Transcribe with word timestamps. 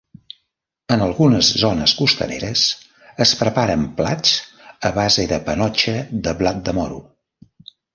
En 0.95 1.03
algunes 1.07 1.49
zones 1.65 1.93
costaneres 1.99 2.65
es 3.27 3.35
preparen 3.45 3.87
plats 4.03 4.35
a 4.93 4.95
base 5.01 5.31
de 5.37 5.43
panotxa 5.53 5.99
de 6.27 6.39
blat 6.43 6.69
de 6.69 6.81
moro. 6.83 7.03